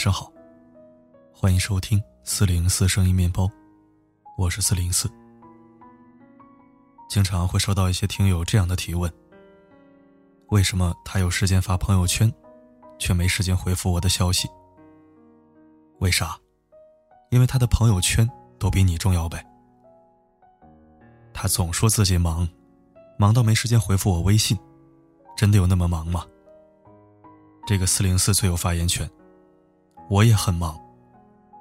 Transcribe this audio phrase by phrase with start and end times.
[0.00, 0.32] 晚上好，
[1.30, 3.46] 欢迎收听四零四声音面包，
[4.38, 5.10] 我是四零四。
[7.06, 9.12] 经常会收到一些听友这样的提问：
[10.48, 12.32] 为什么他有时间发朋友圈，
[12.98, 14.48] 却没时间回复我的消息？
[15.98, 16.34] 为啥？
[17.28, 18.26] 因为他的朋友圈
[18.58, 19.44] 都比你重要呗。
[21.34, 22.48] 他总说自己忙，
[23.18, 24.58] 忙到没时间回复我微信，
[25.36, 26.24] 真的有那么忙吗？
[27.66, 29.06] 这个四零四最有发言权。
[30.10, 30.76] 我也很忙，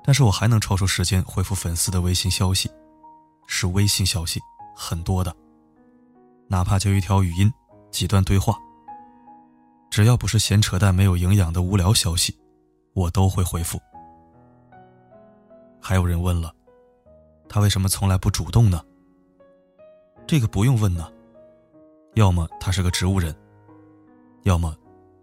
[0.03, 2.67] 但是我还能抽出时间回复粉丝的微信消息，
[3.45, 4.41] 是微信消息，
[4.75, 5.31] 很多的，
[6.47, 7.53] 哪怕就一条语音，
[7.91, 8.57] 几段对话。
[9.91, 12.35] 只要不是闲扯淡、没有营养的无聊消息，
[12.93, 13.79] 我都会回复。
[15.79, 16.51] 还有人问了，
[17.47, 18.83] 他为什么从来不主动呢？
[20.25, 21.07] 这个不用问呢，
[22.15, 23.35] 要么他是个植物人，
[24.41, 24.75] 要么。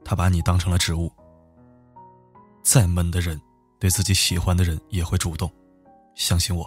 [0.04, 1.10] 他把你当成了植物。
[2.66, 3.40] 再闷的人，
[3.78, 5.48] 对自己喜欢的人也会主动，
[6.16, 6.66] 相信我。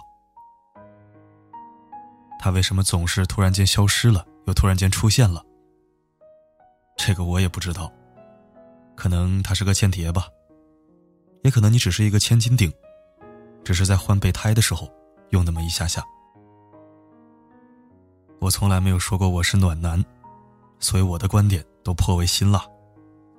[2.38, 5.44] 他为什么总是突然间消失了，又突然间出现了？
[6.96, 7.92] 这个我也不知道，
[8.96, 10.26] 可能他是个间谍吧，
[11.42, 12.72] 也可能你只是一个千斤顶，
[13.62, 14.90] 只是在换备胎的时候
[15.32, 16.02] 用那么一下下。
[18.40, 20.02] 我从来没有说过我是暖男，
[20.78, 22.64] 所以我的观点都颇为辛辣。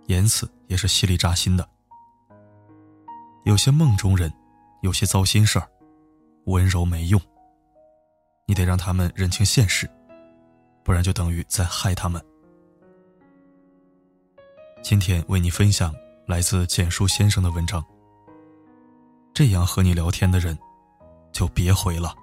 [0.06, 1.68] 言辞也是犀利扎心的。
[3.44, 4.32] 有些梦中人，
[4.82, 5.68] 有些糟心事儿，
[6.46, 7.20] 温柔没用。
[8.46, 9.90] 你得让他们认清现实，
[10.84, 12.24] 不然就等于在害他们。
[14.84, 15.94] 今天为你分享
[16.28, 17.84] 来自简书先生的文章。
[19.34, 20.58] 这样和你聊天的人，
[21.32, 22.14] 就别回了。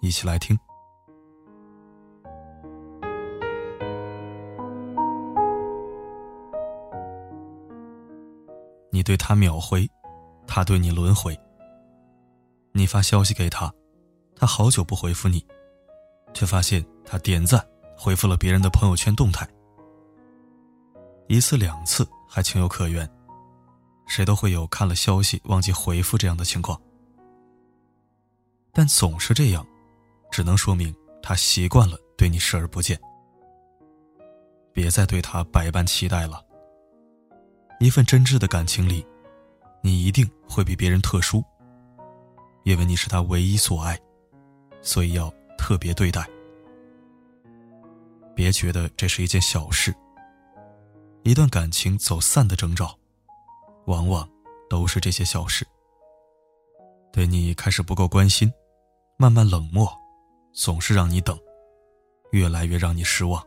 [0.00, 0.56] 一起来听。
[8.90, 9.88] 你对他秒回，
[10.58, 11.38] 他对你轮回。
[12.72, 13.72] 你发消息给他，
[14.34, 15.46] 他好久不回复你，
[16.34, 17.64] 却发现他点赞
[17.96, 19.48] 回复了别人的朋友圈动态。
[21.28, 23.08] 一次两次还情有可原，
[24.08, 26.76] 谁都会有看了消息忘记回复这样的情况。
[28.72, 29.64] 但总是这样，
[30.28, 30.92] 只能说明
[31.22, 32.98] 他习惯了对你视而不见。
[34.72, 36.44] 别再对他百般期待了。
[37.78, 39.06] 一份真挚的感情里，
[39.82, 41.44] 你一定会比别人特殊，
[42.64, 43.98] 因为你是他唯一所爱，
[44.82, 46.28] 所以要特别对待。
[48.34, 49.94] 别觉得这是一件小事。
[51.22, 52.96] 一段感情走散的征兆，
[53.86, 54.28] 往往
[54.68, 55.66] 都是这些小事。
[57.12, 58.52] 对你开始不够关心，
[59.16, 59.90] 慢慢冷漠，
[60.52, 61.38] 总是让你等，
[62.30, 63.44] 越来越让你失望。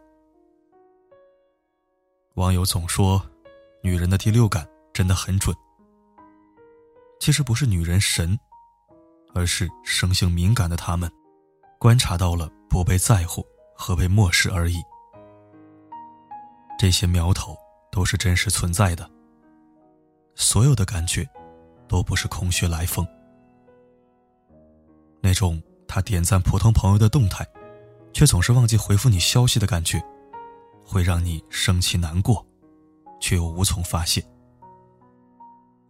[2.36, 3.22] 网友总说。
[3.84, 4.64] 女人的第六感
[4.94, 5.56] 真的很准。
[7.22, 8.36] 其实不是女人神，
[9.36, 11.08] 而是生性敏感的她们，
[11.80, 13.46] 观察到了不被在乎
[13.76, 14.82] 和被漠视而已。
[16.80, 17.56] 这些苗头
[17.92, 19.08] 都是真实存在的。
[20.34, 21.30] 所有的感觉，
[21.88, 23.08] 都不是空穴来风。
[25.22, 27.48] 那种他点赞普通朋友的动态，
[28.14, 30.04] 却总是忘记回复你消息的感觉，
[30.84, 32.44] 会让你生气难过。
[33.20, 34.26] 却又无从发泄，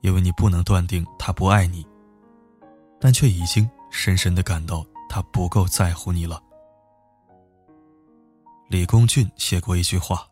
[0.01, 1.85] 因为你不能断定他不爱你，
[3.00, 6.41] 但却已经深深的感到他不够在乎你了。
[8.69, 10.28] 李公俊写过一句话，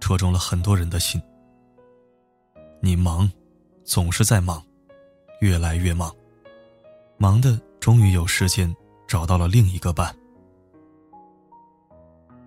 [0.00, 1.20] 戳中了很多人的心：
[2.80, 3.30] 你忙，
[3.84, 4.62] 总是在忙，
[5.40, 6.14] 越来越忙，
[7.18, 8.74] 忙的终于有时间
[9.06, 10.14] 找到了另一个伴。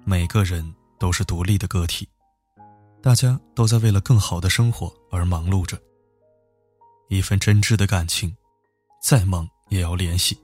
[0.06, 2.08] 每个人都是独立的个体。
[3.00, 5.78] 大家都在为了更好的生活而忙碌着。
[7.08, 8.36] 一份真挚的感情，
[9.02, 10.38] 再忙也要联系，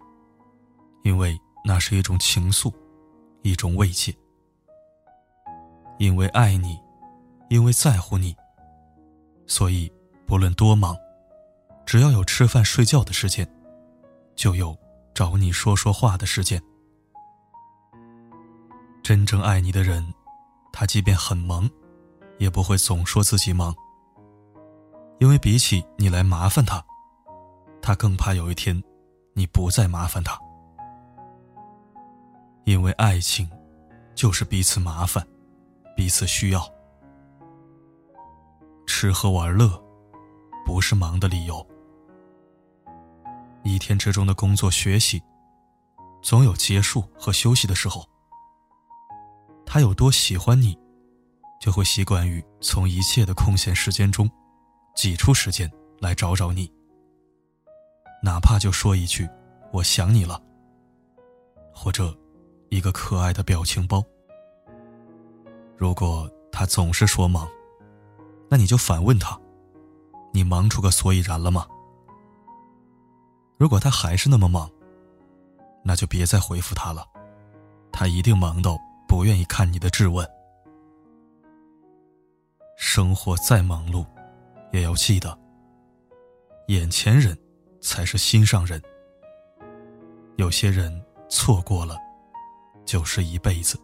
[1.04, 2.74] 因为那是一种情愫，
[3.42, 4.16] 一种慰藉。
[6.00, 6.80] 因为爱你，
[7.50, 8.36] 因为在乎你，
[9.46, 9.92] 所以
[10.26, 10.96] 不论多忙，
[11.86, 13.48] 只要有吃饭睡觉的时间，
[14.36, 14.78] 就有
[15.14, 16.62] 找你说说话的时间。
[19.04, 20.14] 真正爱你的人，
[20.72, 21.70] 他即便很忙。
[22.40, 23.74] 也不会总说自己忙，
[25.24, 26.84] 因为比起你来麻烦他，
[27.82, 28.84] 他更怕有一天
[29.32, 30.38] 你不再麻烦他。
[32.66, 33.50] 因为爱情
[34.14, 35.26] 就是彼此麻烦，
[35.96, 36.62] 彼此需要。
[38.86, 39.82] 吃喝玩乐
[40.66, 41.66] 不是忙的理由。
[43.64, 45.24] 一天之中的工作学习，
[46.22, 48.06] 总有结束和休息的时候。
[49.66, 50.78] 他有多喜欢你？
[51.62, 54.30] 就会习惯于从一切的空闲时间中，
[54.96, 56.72] 挤出时间来找找你，
[58.22, 59.28] 哪怕就说一句
[59.74, 60.42] “我想你了”，
[61.74, 62.16] 或者
[62.70, 64.04] 一个可爱的表情包。
[65.76, 67.50] 如果他总是说忙，
[68.50, 69.40] 那你就反问他
[70.32, 71.68] ：“你忙出个所以然了吗？”
[73.58, 74.70] 如果他还是那么忙，
[75.84, 77.06] 那就别再回复他了，
[77.92, 80.28] 他一定忙到不愿意看你的质问。
[82.78, 84.06] 生活再忙碌，
[84.74, 85.38] 也要记得，
[86.68, 87.38] 眼前人
[87.80, 88.82] 才是心上人。
[90.38, 90.92] 有些人
[91.30, 91.96] 错过了，
[92.84, 93.80] 就是一辈子。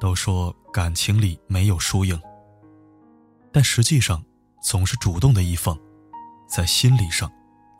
[0.00, 2.18] 都说感情里没有输赢，
[3.52, 4.24] 但实际上，
[4.62, 5.78] 总是主动的一方，
[6.48, 7.30] 在心理上，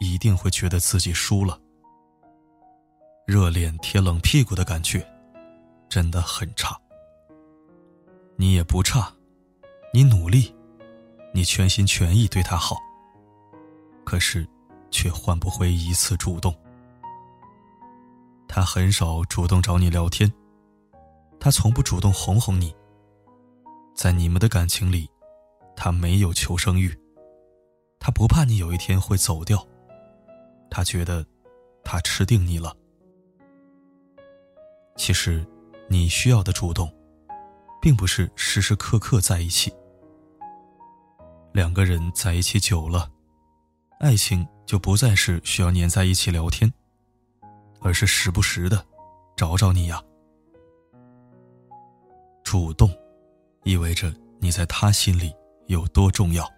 [0.00, 1.58] 一定会觉得自己输了。
[3.26, 5.02] 热脸贴冷屁股的感觉，
[5.88, 6.78] 真的很差。
[8.36, 9.10] 你也不差，
[9.92, 10.54] 你努力，
[11.34, 12.76] 你全心全意对他好，
[14.04, 14.46] 可是，
[14.88, 16.54] 却换不回一次主动。
[18.46, 20.32] 他很少主动找你聊天。
[21.40, 22.72] 他从不主动哄哄你，
[23.92, 25.10] 在你们的感情里，
[25.74, 26.96] 他没有求生欲，
[27.98, 29.66] 他不怕你有一天会走掉，
[30.70, 31.26] 他觉得
[31.82, 32.76] 他吃定你了。
[34.96, 35.44] 其实，
[35.88, 36.94] 你需要的主动，
[37.80, 39.72] 并不是时时刻刻在一起。
[41.52, 43.10] 两个人在一起久了，
[43.98, 46.72] 爱情就不再是需要黏在一起聊天，
[47.80, 48.84] 而是时不时的
[49.36, 50.00] 找找你呀。
[52.44, 52.88] 主动，
[53.64, 55.34] 意味着你在他心里
[55.66, 56.48] 有多重要。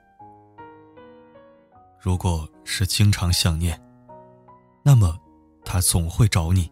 [1.98, 3.80] 如果是经常想念，
[4.82, 5.18] 那么
[5.64, 6.70] 他总会找你。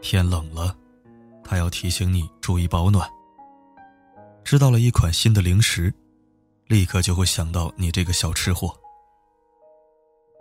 [0.00, 0.76] 天冷了，
[1.44, 3.08] 他要提醒你注意保暖。
[4.42, 5.94] 知道了一款新的零食，
[6.72, 8.74] 立刻就会想到你这个小吃货。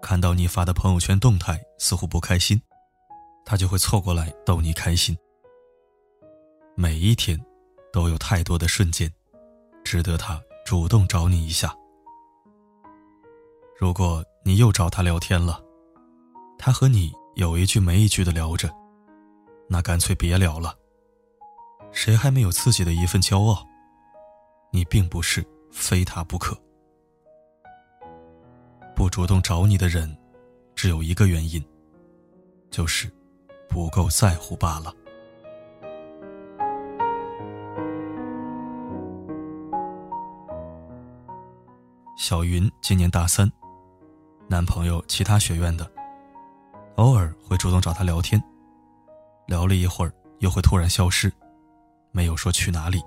[0.01, 2.61] 看到你发的朋友圈动态似乎不开心，
[3.43, 5.13] 他就会凑过来逗你开心。
[6.73, 7.37] 每一天，
[7.91, 9.11] 都有太多的瞬间，
[9.83, 11.75] 值得他主动找你一下。
[13.77, 15.61] 如果你又找他聊天了，
[16.57, 18.73] 他和你有一句没一句的聊着，
[19.67, 20.73] 那干脆别聊了。
[21.91, 23.67] 谁还没有自己的一份骄傲？
[24.71, 26.57] 你并不是非他不可。
[28.95, 30.15] 不主动找你的人，
[30.75, 31.63] 只有一个原因，
[32.69, 33.11] 就是
[33.67, 34.93] 不够在乎罢了。
[42.15, 43.51] 小云今年大三，
[44.47, 45.89] 男朋友其他学院的，
[46.97, 48.41] 偶尔会主动找她聊天，
[49.47, 51.33] 聊了一会儿又会突然消失，
[52.11, 53.01] 没有说去哪里。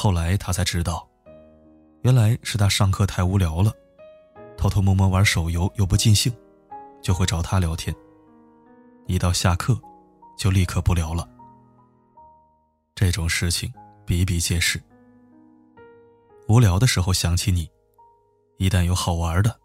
[0.00, 1.08] 后来他才知道，
[2.02, 3.72] 原来是他上课太无聊了，
[4.56, 6.32] 偷偷摸摸玩手游又不尽兴，
[7.02, 7.92] 就会找他聊天。
[9.08, 9.76] 一到下课，
[10.36, 11.28] 就立刻不聊了。
[12.94, 13.74] 这种事情
[14.06, 14.80] 比比皆是。
[16.46, 17.68] 无聊的时候想起你，
[18.58, 19.58] 一旦有好玩的，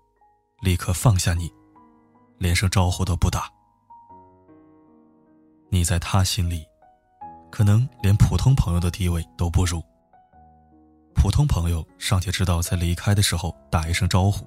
[0.63, 1.53] 立刻放下你，
[2.39, 3.47] 连声招呼都不打。
[5.69, 6.65] 你在他心里，
[7.51, 9.79] 可能连普通朋友的地位都不如。
[11.15, 14.45] 普通朋友尚且知道在离开的时候打一声招呼，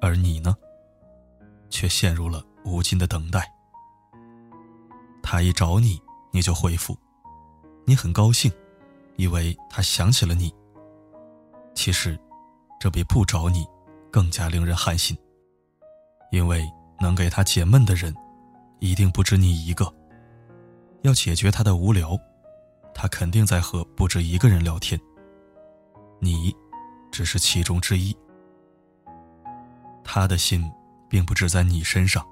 [0.00, 0.56] 而你呢，
[1.68, 3.46] 却陷入了无尽的等待。
[5.22, 6.00] 他一找你，
[6.32, 6.96] 你就回复，
[7.84, 8.50] 你很高兴，
[9.16, 10.52] 以为他想起了你。
[11.74, 12.18] 其实，
[12.80, 13.66] 这比不找你
[14.10, 15.16] 更加令人寒心。
[16.30, 16.66] 因为
[17.00, 18.14] 能给他解闷的人，
[18.80, 19.92] 一定不止你一个。
[21.02, 22.18] 要解决他的无聊，
[22.94, 24.98] 他肯定在和不止一个人聊天。
[26.18, 26.54] 你，
[27.10, 28.16] 只是其中之一。
[30.04, 30.70] 他的心
[31.08, 32.26] 并不只在你身上，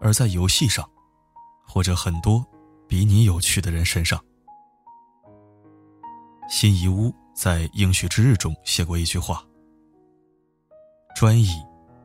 [0.00, 0.88] 而在游戏上，
[1.66, 2.44] 或者很多
[2.86, 4.22] 比你有趣的人身上。
[6.48, 7.14] 辛夷坞。
[7.34, 9.42] 在《应许之日》中写过一句话
[11.16, 11.48] ：“专一，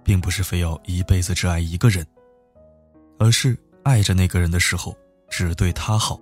[0.01, 2.07] 并不是非要一辈子只爱一个人，
[3.19, 4.95] 而是爱着那个人的时候，
[5.29, 6.17] 只对他好。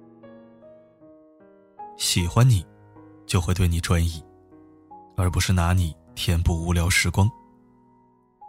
[1.98, 2.66] 喜欢你，
[3.28, 4.22] 就会对你专一，
[5.16, 7.30] 而不是拿你填补无聊时光。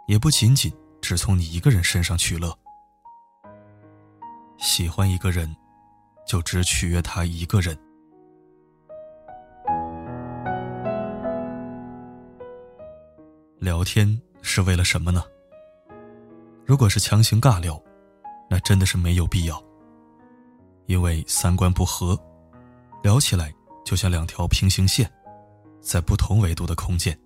[0.07, 0.71] 也不仅仅
[1.01, 2.57] 只从你一个人身上取乐。
[4.57, 5.55] 喜欢一个人，
[6.25, 7.77] 就只取悦他一个人。”
[13.59, 15.23] 聊天是为了什么呢？
[16.65, 17.81] 如果是强行尬聊，
[18.49, 19.61] 那真的是没有必要。
[20.85, 22.17] 因为三观不合，
[23.03, 25.11] 聊起来就像两条平行线，
[25.87, 27.17] 在不同维度的空间。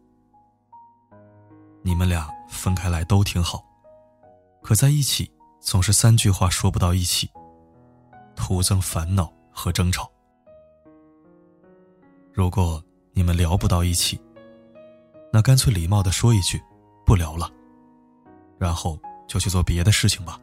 [1.82, 3.66] 你们俩分开来都挺好，
[4.62, 7.28] 可在一起总是三句话说不到一起，
[8.36, 10.12] 徒增烦恼和争吵。
[12.32, 12.80] 如果
[13.14, 14.22] 你们聊不到一起，
[15.34, 16.62] 那干脆礼貌的说一句，
[17.04, 17.50] 不聊了，
[18.60, 18.96] 然后
[19.28, 20.40] 就去做别的事情吧。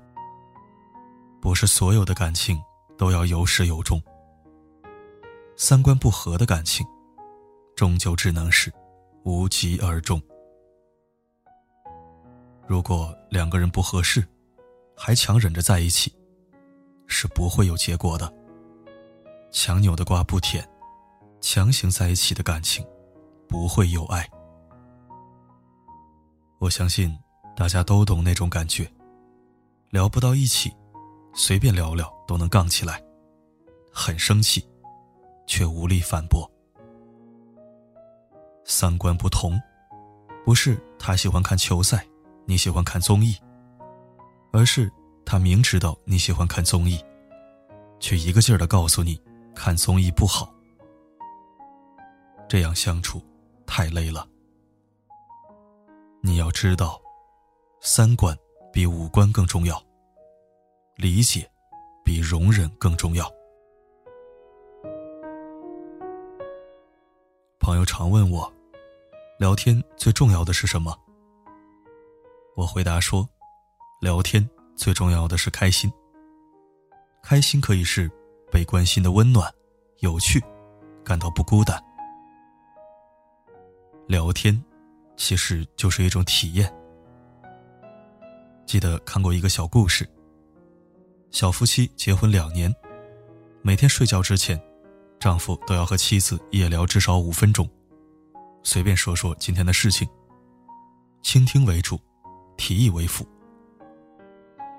[1.41, 2.61] 不是所有的感情
[2.97, 4.03] 都要有始有终，
[5.57, 6.85] 三观不合的感情，
[7.79, 8.73] 终究只能是
[9.23, 10.21] 无疾而终。
[12.67, 14.27] 如果两个人不合适，
[14.97, 16.13] 还强忍着在一起，
[17.07, 18.35] 是不会有结果的。
[19.53, 20.69] 强扭的瓜不甜，
[21.41, 22.85] 强行在一起的感情，
[23.49, 24.29] 不会有爱。
[26.59, 27.17] 我相信
[27.55, 28.91] 大家都懂那种感觉，
[29.91, 30.75] 聊不到一起，
[31.33, 33.01] 随便聊聊都能杠起来，
[33.93, 34.69] 很生气，
[35.47, 36.51] 却无力反驳。
[38.71, 39.59] 三观不同，
[40.45, 42.07] 不是他喜欢看球赛。
[42.45, 43.35] 你喜欢看综艺，
[44.53, 44.93] 而是
[45.25, 47.03] 他明知道你喜欢看综艺，
[47.99, 49.19] 却一个劲儿的告诉你
[49.55, 50.53] 看综艺不好。
[52.47, 53.23] 这样相处
[53.67, 54.29] 太累了。
[56.23, 57.01] 你要知道，
[57.81, 58.37] 三观
[58.71, 59.83] 比五官更重要，
[60.97, 61.51] 理解
[62.05, 63.31] 比容忍更重要。
[67.59, 68.51] 朋友常问我，
[69.39, 70.93] 聊天最重要的是什么？
[72.57, 73.29] 我回答说
[74.03, 75.89] ：“聊天最重要的是开心。
[77.23, 78.11] 开心可以是
[78.51, 79.49] 被关心的温暖、
[80.01, 80.43] 有趣，
[81.05, 81.81] 感到不孤单。
[84.09, 84.61] 聊天
[85.17, 86.75] 其实就是一种体验。
[88.67, 90.05] 记得看过一个小故事：
[91.31, 92.75] 小夫妻结婚两年，
[93.63, 94.61] 每天睡觉之前，
[95.21, 97.69] 丈夫都要和妻子夜聊至少五分钟，
[98.63, 100.09] 随便说说今天的事情，
[101.23, 101.99] 倾听为主。”
[102.59, 103.25] 提议为辅。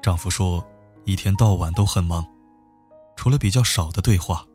[0.01, 0.61] 丈夫说
[1.07, 2.27] ：“一天到晚都很忙，
[3.15, 4.45] 除了比较少的对话，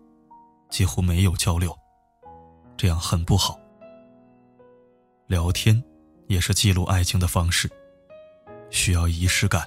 [0.68, 1.74] 几乎没有交流，
[2.76, 3.58] 这样很不好。
[5.26, 5.82] 聊天
[6.28, 7.66] 也是记录爱情的方式，
[8.68, 9.66] 需要仪式感。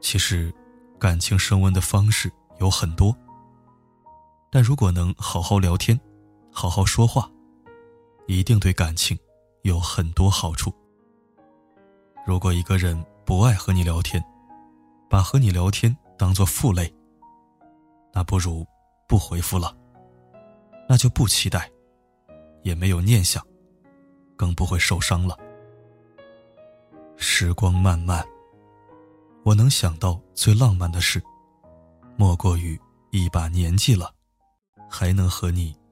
[0.00, 0.54] 其实，
[1.00, 2.30] 感情升温的方式
[2.60, 3.12] 有很多，
[4.52, 6.00] 但如果能好好聊天，
[6.52, 7.28] 好好说话，
[8.26, 9.18] 一定对感情
[9.62, 10.72] 有很多好处。”
[12.24, 14.22] 如果一个人不爱和你聊天，
[15.10, 16.94] 把和你聊天当做负累，
[18.12, 18.64] 那不如
[19.08, 19.76] 不回复了。
[20.88, 21.70] 那就不期待，
[22.62, 23.44] 也没有念想，
[24.36, 25.36] 更不会受伤了。
[27.16, 28.24] 时光漫漫，
[29.42, 31.22] 我能想到最浪漫的事，
[32.16, 32.78] 莫过于
[33.10, 34.14] 一把年纪了，
[34.88, 35.74] 还能和你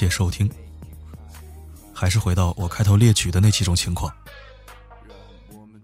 [0.00, 0.50] 谢收听。
[1.92, 4.10] 还是回到我开头列举的那几种情况。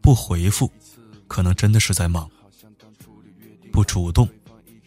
[0.00, 0.73] 不回复，
[1.28, 2.26] 可能真的是在忙；
[3.70, 4.26] 不主动，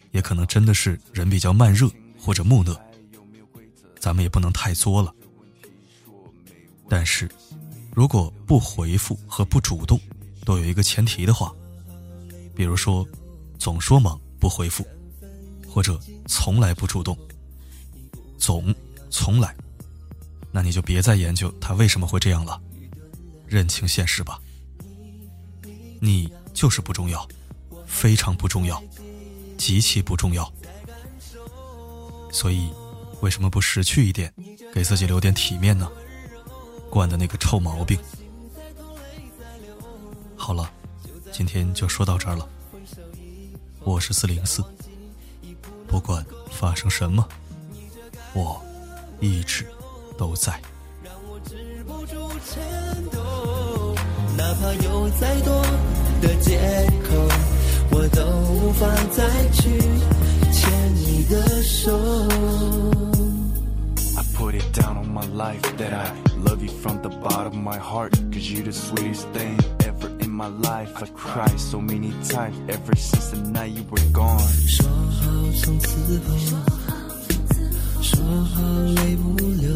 [0.10, 1.88] 也可能真的是人比较慢热
[2.20, 2.76] 或者木讷。
[4.00, 5.14] 咱们也不能太作了。
[6.90, 7.30] 但是，
[7.94, 10.00] 如果不回复和不主动
[10.44, 11.54] 都有一个前提的话，
[12.56, 13.08] 比如说
[13.60, 14.84] 总说忙不回复，
[15.68, 17.16] 或者从来不主动，
[18.40, 18.74] 总
[19.10, 19.56] 从来，
[20.52, 22.60] 那你就别再研究他为什么会这样了，
[23.48, 24.40] 认清现实吧。
[26.00, 27.28] 你就是不重要，
[27.86, 28.82] 非常不重要，
[29.58, 30.52] 极其不重要。
[32.32, 32.70] 所以，
[33.22, 34.34] 为什么不识趣一点，
[34.74, 35.90] 给自己留点体面呢？
[36.90, 38.00] 惯的那个臭毛病。
[40.36, 40.72] 好了，
[41.32, 42.48] 今天就说到这儿了。
[43.84, 44.64] 我是四零四，
[45.88, 47.28] 不管发生什么，
[48.34, 48.64] 我
[49.20, 49.66] 一直
[50.18, 50.60] 都在。
[51.04, 53.96] 让我止不住颤抖
[54.38, 55.62] 哪怕有再多
[56.22, 56.60] 的借
[57.10, 57.16] 口，
[57.92, 59.80] 我都无法再去
[60.52, 61.98] 牵你的手。
[64.16, 67.78] I put it down on my life that I love you from the bottom of my
[67.78, 68.14] heart.
[68.32, 70.92] Cause you're the sweetest thing ever in my life.
[71.02, 74.40] I cried so many times ever since the night you were gone.
[74.68, 75.30] 说好
[75.62, 76.58] 从此后，
[78.10, 78.18] 说
[78.56, 78.62] 好
[78.96, 79.70] 泪不流，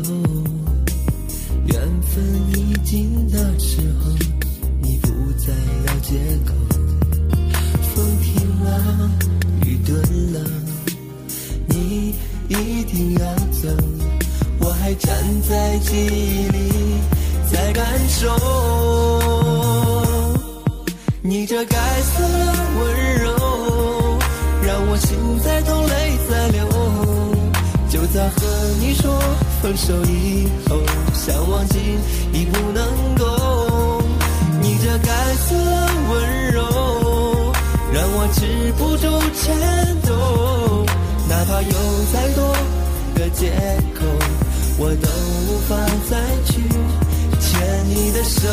[1.67, 2.23] 缘分
[2.57, 4.09] 已尽的时候，
[4.81, 5.53] 你不再
[5.85, 6.51] 要借口。
[7.93, 8.67] 风停了，
[9.65, 10.01] 雨顿
[10.33, 10.49] 了，
[11.67, 12.15] 你
[12.47, 13.69] 一定要走，
[14.61, 15.15] 我还站
[15.47, 16.71] 在记忆里
[17.51, 18.35] 在感受，
[21.21, 23.29] 你这该死的温柔，
[24.65, 26.72] 让我心在痛，泪在流。
[28.29, 28.45] 和
[28.79, 29.19] 你说
[29.61, 30.77] 分手以后，
[31.13, 31.79] 想忘记
[32.33, 34.01] 已不能够，
[34.61, 36.61] 你这该死的温柔，
[37.93, 39.07] 让我止不住
[39.41, 39.55] 颤
[40.01, 40.85] 抖，
[41.29, 41.71] 哪怕有
[42.11, 42.53] 再多
[43.15, 43.53] 的借
[43.93, 44.01] 口，
[44.77, 45.07] 我都
[45.47, 45.75] 无法
[46.09, 46.51] 再去
[47.39, 48.49] 牵你的手。